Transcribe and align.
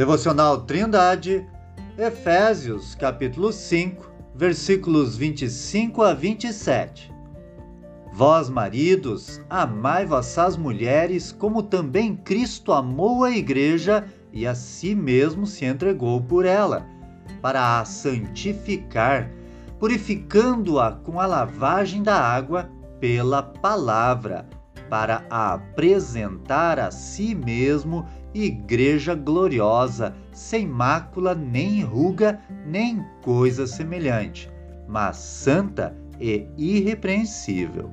Devocional 0.00 0.62
Trindade, 0.62 1.46
Efésios, 1.98 2.94
capítulo 2.94 3.52
5, 3.52 4.10
versículos 4.34 5.14
25 5.14 6.02
a 6.02 6.14
27. 6.14 7.12
Vós, 8.10 8.48
maridos, 8.48 9.42
amai 9.50 10.06
vossas 10.06 10.56
mulheres, 10.56 11.32
como 11.32 11.62
também 11.62 12.16
Cristo 12.16 12.72
amou 12.72 13.24
a 13.24 13.30
igreja 13.30 14.06
e 14.32 14.46
a 14.46 14.54
si 14.54 14.94
mesmo 14.94 15.46
se 15.46 15.66
entregou 15.66 16.22
por 16.22 16.46
ela, 16.46 16.86
para 17.42 17.78
a 17.78 17.84
santificar, 17.84 19.30
purificando-a 19.78 20.92
com 20.92 21.20
a 21.20 21.26
lavagem 21.26 22.02
da 22.02 22.18
água 22.18 22.70
pela 22.98 23.42
palavra, 23.42 24.48
para 24.90 25.24
apresentar 25.30 26.80
a 26.80 26.90
si 26.90 27.32
mesmo 27.32 28.04
igreja 28.34 29.14
gloriosa, 29.14 30.14
sem 30.32 30.66
mácula, 30.66 31.34
nem 31.34 31.82
ruga, 31.82 32.40
nem 32.66 33.04
coisa 33.22 33.66
semelhante, 33.66 34.50
mas 34.88 35.16
santa 35.16 35.96
e 36.20 36.48
irrepreensível. 36.58 37.88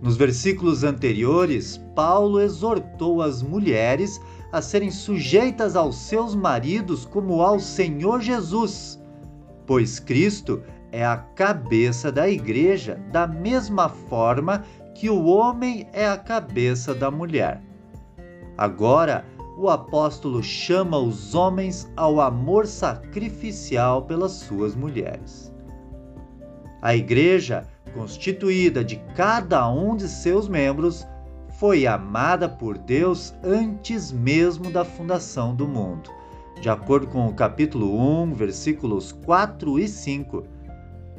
Nos 0.00 0.16
versículos 0.16 0.82
anteriores, 0.84 1.78
Paulo 1.94 2.40
exortou 2.40 3.20
as 3.20 3.42
mulheres 3.42 4.20
a 4.52 4.62
serem 4.62 4.90
sujeitas 4.90 5.76
aos 5.76 5.96
seus 5.96 6.34
maridos 6.34 7.04
como 7.04 7.40
ao 7.42 7.58
Senhor 7.58 8.20
Jesus, 8.20 9.00
pois 9.66 9.98
Cristo 9.98 10.62
é 10.90 11.04
a 11.04 11.16
cabeça 11.16 12.12
da 12.12 12.28
igreja, 12.28 13.00
da 13.10 13.26
mesma 13.26 13.88
forma 13.88 14.64
que 14.94 15.08
o 15.10 15.24
homem 15.24 15.86
é 15.92 16.06
a 16.06 16.16
cabeça 16.16 16.94
da 16.94 17.10
mulher. 17.10 17.60
Agora, 18.56 19.24
o 19.56 19.68
apóstolo 19.68 20.42
chama 20.42 20.98
os 20.98 21.34
homens 21.34 21.90
ao 21.96 22.20
amor 22.20 22.66
sacrificial 22.66 24.02
pelas 24.02 24.32
suas 24.32 24.74
mulheres. 24.74 25.52
A 26.80 26.96
igreja, 26.96 27.66
constituída 27.94 28.84
de 28.84 28.96
cada 29.14 29.68
um 29.70 29.94
de 29.94 30.08
seus 30.08 30.48
membros, 30.48 31.06
foi 31.58 31.86
amada 31.86 32.48
por 32.48 32.76
Deus 32.76 33.34
antes 33.44 34.10
mesmo 34.10 34.70
da 34.70 34.84
fundação 34.84 35.54
do 35.54 35.68
mundo, 35.68 36.10
de 36.60 36.68
acordo 36.68 37.06
com 37.06 37.26
o 37.26 37.34
capítulo 37.34 38.22
1, 38.22 38.34
versículos 38.34 39.12
4 39.12 39.78
e 39.78 39.86
5. 39.86 40.44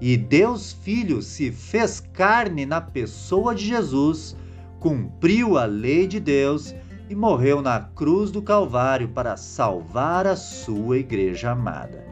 E 0.06 0.18
Deus 0.18 0.74
Filho 0.74 1.22
se 1.22 1.50
fez 1.50 2.02
carne 2.02 2.66
na 2.66 2.82
pessoa 2.82 3.56
de 3.56 3.66
Jesus, 3.66 4.36
cumpriu 4.78 5.58
a 5.58 5.64
lei 5.64 6.08
de 6.08 6.20
Deus 6.20 6.76
e 7.10 7.16
morreu 7.16 7.62
na 7.62 7.80
cruz 7.80 8.30
do 8.30 8.42
Calvário 8.42 9.08
para 9.08 9.38
salvar 9.38 10.28
a 10.28 10.36
sua 10.36 10.98
igreja 10.98 11.52
amada. 11.52 12.06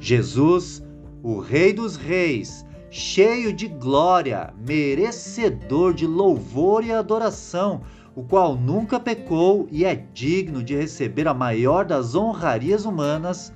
Jesus, 0.00 0.82
o 1.22 1.38
Rei 1.38 1.72
dos 1.72 1.94
Reis, 1.94 2.66
cheio 2.90 3.52
de 3.52 3.68
glória, 3.68 4.52
merecedor 4.66 5.94
de 5.94 6.08
louvor 6.08 6.84
e 6.84 6.92
adoração, 6.92 7.82
o 8.16 8.24
qual 8.24 8.56
nunca 8.56 8.98
pecou 8.98 9.68
e 9.70 9.84
é 9.84 9.94
digno 9.94 10.60
de 10.60 10.74
receber 10.74 11.28
a 11.28 11.34
maior 11.34 11.84
das 11.84 12.16
honrarias 12.16 12.84
humanas, 12.84 13.52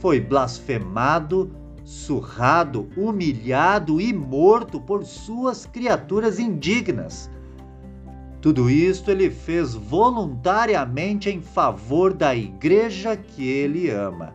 foi 0.00 0.18
blasfemado, 0.18 1.60
surrado, 1.90 2.88
humilhado 2.96 4.00
e 4.00 4.12
morto 4.12 4.80
por 4.80 5.04
suas 5.04 5.66
criaturas 5.66 6.38
indignas 6.38 7.30
tudo 8.40 8.70
isto 8.70 9.10
ele 9.10 9.30
fez 9.30 9.74
voluntariamente 9.74 11.28
em 11.28 11.42
favor 11.42 12.14
da 12.14 12.34
igreja 12.34 13.14
que 13.14 13.46
ele 13.46 13.90
ama. 13.90 14.32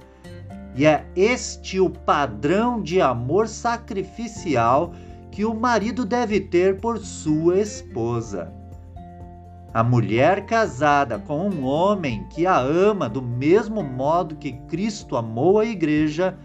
E 0.76 0.86
é 0.86 1.06
este 1.16 1.80
o 1.80 1.90
padrão 1.90 2.82
de 2.82 3.02
amor 3.02 3.48
sacrificial 3.48 4.94
que 5.32 5.44
o 5.44 5.56
marido 5.56 6.06
deve 6.06 6.40
ter 6.40 6.80
por 6.80 7.00
sua 7.00 7.60
esposa. 7.60 8.54
A 9.74 9.84
mulher 9.84 10.46
casada 10.46 11.18
com 11.18 11.50
um 11.50 11.66
homem 11.66 12.26
que 12.30 12.46
a 12.46 12.60
ama 12.60 13.10
do 13.10 13.22
mesmo 13.22 13.84
modo 13.84 14.36
que 14.36 14.54
Cristo 14.68 15.18
amou 15.18 15.60
a 15.60 15.66
igreja 15.66 16.38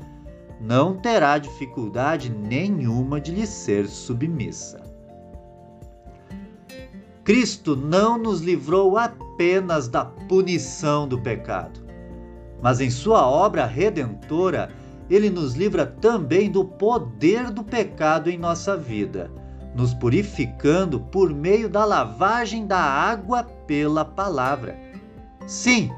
não 0.61 0.95
terá 0.95 1.39
dificuldade 1.39 2.29
nenhuma 2.29 3.21
de 3.21 3.33
lhe 3.33 3.47
ser 3.47 3.87
submissa. 3.87 4.81
Cristo 7.25 7.75
não 7.75 8.19
nos 8.19 8.41
livrou 8.41 8.99
apenas 8.99 9.89
da 9.89 10.05
punição 10.05 11.09
do 11.09 11.19
pecado, 11.19 11.81
mas 12.61 12.81
em 12.81 12.91
sua 12.91 13.27
obra 13.27 13.65
redentora, 13.65 14.71
ele 15.09 15.31
nos 15.31 15.55
livra 15.55 15.87
também 15.87 16.51
do 16.51 16.65
poder 16.65 17.51
do 17.51 17.65
pecado 17.65 18.29
em 18.29 18.39
nossa 18.39 18.77
vida, 18.77 19.31
nos 19.75 19.95
purificando 19.95 21.01
por 21.01 21.33
meio 21.33 21.69
da 21.69 21.85
lavagem 21.85 22.67
da 22.67 22.81
água 22.81 23.45
pela 23.45 24.05
palavra. 24.05 24.79
Sim, 25.47 25.91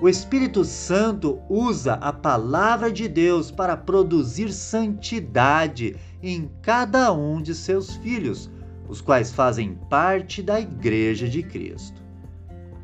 o 0.00 0.08
Espírito 0.08 0.64
Santo 0.64 1.40
usa 1.48 1.94
a 1.94 2.12
palavra 2.12 2.90
de 2.90 3.08
Deus 3.08 3.50
para 3.50 3.76
produzir 3.76 4.52
santidade 4.52 5.96
em 6.22 6.50
cada 6.60 7.12
um 7.12 7.40
de 7.40 7.54
seus 7.54 7.94
filhos 7.96 8.50
os 8.88 9.00
quais 9.00 9.32
fazem 9.32 9.74
parte 9.88 10.42
da 10.42 10.60
Igreja 10.60 11.28
de 11.28 11.42
Cristo. 11.42 12.02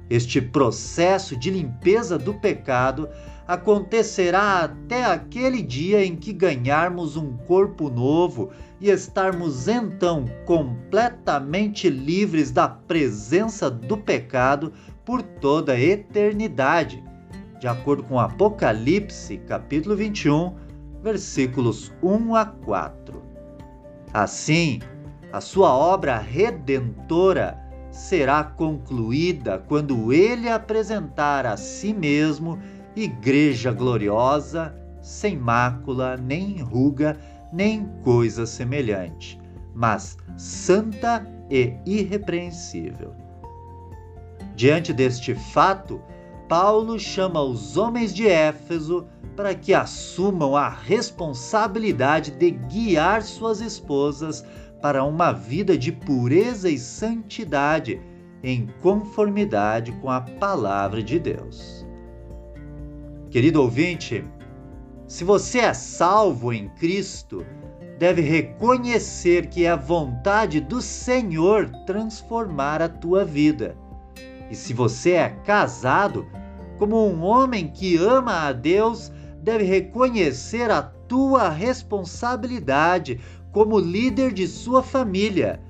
Este 0.09 0.41
processo 0.41 1.37
de 1.37 1.51
limpeza 1.51 2.19
do 2.19 2.33
pecado 2.35 3.09
acontecerá 3.49 4.61
até 4.65 5.07
aquele 5.07 5.63
dia 5.63 6.05
em 6.05 6.15
que 6.15 6.35
ganharmos 6.35 7.17
um 7.17 7.35
corpo 7.39 7.89
novo 7.89 8.51
e 8.79 8.91
estarmos 8.91 9.67
então 9.67 10.27
completamente 10.45 11.89
livres 11.89 12.51
da 12.51 12.69
presença 12.69 13.71
do 13.71 13.97
pecado 13.97 14.71
por 15.03 15.23
toda 15.23 15.73
a 15.73 15.81
eternidade, 15.81 17.03
de 17.59 17.67
acordo 17.67 18.03
com 18.03 18.21
Apocalipse, 18.21 19.39
capítulo 19.39 19.97
21, 19.97 20.55
versículos 21.03 21.91
1 22.03 22.35
a 22.35 22.45
4. 22.45 23.23
Assim, 24.13 24.81
a 25.33 25.41
sua 25.41 25.75
obra 25.75 26.19
redentora 26.19 27.59
será 27.91 28.45
concluída 28.45 29.59
quando 29.67 30.13
ele 30.13 30.51
apresentar 30.51 31.47
a 31.47 31.57
si 31.57 31.95
mesmo 31.95 32.59
igreja 33.03 33.73
gloriosa, 33.73 34.75
sem 35.01 35.37
mácula, 35.37 36.17
nem 36.17 36.61
ruga, 36.61 37.17
nem 37.53 37.87
coisa 38.03 38.45
semelhante, 38.45 39.41
mas 39.75 40.17
santa 40.37 41.27
e 41.51 41.75
irrepreensível. 41.87 43.15
Diante 44.55 44.93
deste 44.93 45.35
fato, 45.35 46.01
Paulo 46.49 46.99
chama 46.99 47.43
os 47.43 47.77
homens 47.77 48.13
de 48.13 48.27
Éfeso 48.27 49.07
para 49.37 49.55
que 49.55 49.73
assumam 49.73 50.57
a 50.57 50.69
responsabilidade 50.69 52.33
de 52.33 52.51
guiar 52.51 53.23
suas 53.23 53.61
esposas 53.61 54.45
para 54.83 55.05
uma 55.05 55.33
vida 55.33 55.77
de 55.79 55.93
pureza 55.93 56.69
e 56.69 56.79
santidade 56.79 58.01
em 58.43 58.67
conformidade 58.83 59.93
com 60.01 60.11
a 60.11 60.21
palavra 60.21 61.03
de 61.03 61.19
Deus. 61.19 61.88
Querido 63.31 63.61
ouvinte, 63.61 64.25
se 65.07 65.23
você 65.23 65.59
é 65.59 65.75
salvo 65.75 66.51
em 66.51 66.67
Cristo, 66.71 67.45
deve 67.99 68.23
reconhecer 68.23 69.49
que 69.49 69.67
é 69.67 69.71
a 69.71 69.77
vontade 69.77 70.61
do 70.61 70.81
Senhor 70.81 71.71
transformar 71.85 72.81
a 72.81 72.89
tua 72.89 73.27
vida. 73.27 73.77
E 74.51 74.55
se 74.55 74.73
você 74.73 75.13
é 75.13 75.29
casado, 75.45 76.27
como 76.79 77.07
um 77.07 77.23
homem 77.23 77.69
que 77.69 77.99
ama 77.99 78.47
a 78.49 78.53
Deus, 78.53 79.13
deve 79.43 79.65
reconhecer 79.65 80.71
a 80.71 80.81
tua 80.81 81.51
responsabilidade 81.51 83.21
como 83.53 83.79
líder 83.79 84.33
de 84.33 84.49
sua 84.49 84.83
família, 84.83 85.61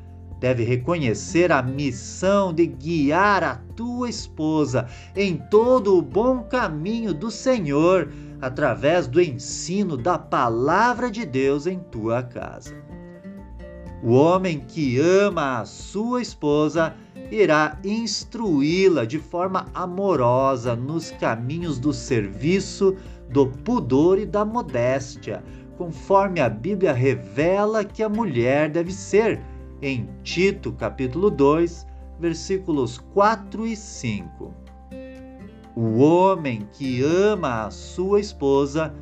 deve 0.40 0.64
reconhecer 0.64 1.50
a 1.50 1.62
missão 1.62 2.52
de 2.52 2.66
guiar 2.66 3.42
a 3.42 3.56
tua 3.74 4.08
esposa 4.08 4.86
em 5.16 5.36
todo 5.36 5.96
o 5.96 6.02
bom 6.02 6.42
caminho 6.42 7.12
do 7.12 7.30
Senhor, 7.30 8.08
através 8.40 9.06
do 9.06 9.20
ensino 9.20 9.96
da 9.96 10.18
palavra 10.18 11.10
de 11.10 11.24
Deus 11.26 11.66
em 11.66 11.78
tua 11.78 12.22
casa. 12.22 12.74
O 14.02 14.12
homem 14.12 14.60
que 14.60 15.00
ama 15.00 15.58
a 15.58 15.64
sua 15.64 16.22
esposa 16.22 16.94
irá 17.32 17.78
instruí-la 17.84 19.04
de 19.04 19.18
forma 19.18 19.66
amorosa 19.74 20.76
nos 20.76 21.10
caminhos 21.10 21.80
do 21.80 21.92
serviço, 21.92 22.96
do 23.28 23.48
pudor 23.48 24.18
e 24.18 24.24
da 24.24 24.44
modéstia, 24.44 25.42
conforme 25.76 26.40
a 26.40 26.48
Bíblia 26.48 26.92
revela 26.92 27.84
que 27.84 28.02
a 28.02 28.08
mulher 28.08 28.70
deve 28.70 28.92
ser, 28.92 29.40
em 29.80 30.08
Tito 30.22 30.72
capítulo 30.72 31.30
2, 31.30 31.86
versículos 32.18 32.98
4 33.14 33.66
e 33.66 33.76
5. 33.76 34.52
O 35.76 35.98
homem 35.98 36.68
que 36.72 37.02
ama 37.02 37.66
a 37.66 37.70
sua 37.70 38.18
esposa 38.18 38.92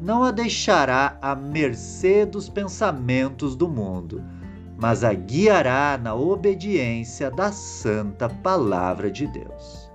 não 0.00 0.24
a 0.24 0.30
deixará 0.30 1.16
à 1.22 1.34
mercê 1.36 2.26
dos 2.26 2.48
pensamentos 2.48 3.54
do 3.54 3.68
mundo, 3.68 4.22
mas 4.76 5.04
a 5.04 5.14
guiará 5.14 5.96
na 5.96 6.14
obediência 6.14 7.30
da 7.30 7.52
santa 7.52 8.28
palavra 8.28 9.10
de 9.10 9.26
Deus. 9.28 9.90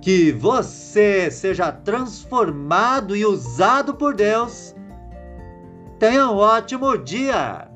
Que 0.00 0.32
você 0.32 1.30
seja 1.30 1.70
transformado 1.70 3.14
e 3.14 3.24
usado 3.24 3.94
por 3.94 4.14
Deus. 4.14 4.74
Tenha 5.98 6.28
um 6.28 6.36
ótimo 6.36 6.96
dia! 6.96 7.71